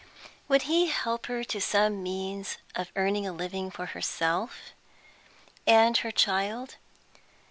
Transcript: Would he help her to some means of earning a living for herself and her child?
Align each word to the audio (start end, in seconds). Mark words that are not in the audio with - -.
Would 0.47 0.63
he 0.63 0.87
help 0.87 1.27
her 1.27 1.43
to 1.43 1.61
some 1.61 2.01
means 2.01 2.57
of 2.73 2.91
earning 2.95 3.27
a 3.27 3.31
living 3.31 3.69
for 3.69 3.85
herself 3.85 4.71
and 5.67 5.95
her 5.97 6.09
child? 6.09 6.77